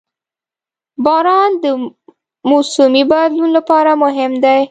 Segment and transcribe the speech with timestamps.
[1.05, 1.65] •باران د
[2.49, 4.57] موسمي بدلون لپاره مهم دی.